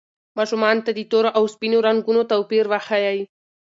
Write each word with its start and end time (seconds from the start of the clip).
ماشومانو 0.37 0.83
ته 0.85 0.91
د 0.95 0.99
تورو 1.11 1.29
او 1.37 1.43
سپینو 1.53 1.77
رنګونو 1.87 2.21
توپیر 2.31 2.65
وښایئ. 2.71 3.19